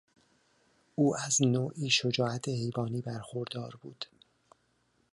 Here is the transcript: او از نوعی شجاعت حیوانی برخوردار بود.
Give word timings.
او 0.95 1.15
از 1.17 1.41
نوعی 1.41 1.89
شجاعت 1.89 2.47
حیوانی 2.47 3.01
برخوردار 3.01 3.75
بود. 3.81 4.05